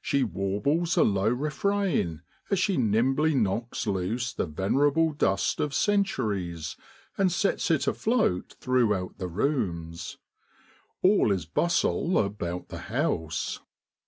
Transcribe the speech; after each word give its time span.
She 0.00 0.24
warbles 0.24 0.96
a 0.96 1.04
low 1.04 1.28
refrain 1.28 2.22
as 2.50 2.58
she 2.58 2.76
nimbly 2.76 3.36
knocks 3.36 3.86
loose 3.86 4.32
the 4.32 4.44
venerable 4.46 5.12
dust 5.12 5.60
of 5.60 5.72
centuries, 5.72 6.74
and 7.16 7.30
sets 7.30 7.70
it 7.70 7.86
afloat 7.86 8.56
throughout 8.58 9.18
the 9.18 9.28
rooms. 9.28 10.18
All 11.02 11.30
is 11.30 11.46
bustle 11.46 12.18
about 12.18 12.70
the 12.70 12.78
house. 12.90 13.60